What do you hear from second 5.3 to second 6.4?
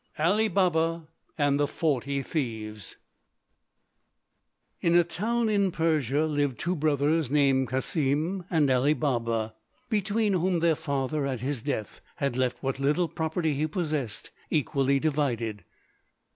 in Persia